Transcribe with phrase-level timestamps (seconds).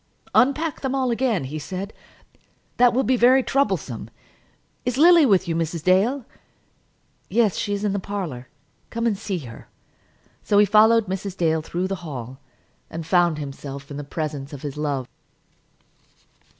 [0.33, 1.93] "Unpack them all again," he said.
[2.77, 4.09] "That will be very troublesome.
[4.83, 5.83] Is Lily with you, Mrs.
[5.83, 6.25] Dale?"
[7.29, 8.47] "Yes, she is in the parlour.
[8.89, 9.67] Come and see her."
[10.41, 11.37] So he followed Mrs.
[11.37, 12.39] Dale through the hall,
[12.89, 15.07] and found himself in the presence of his love.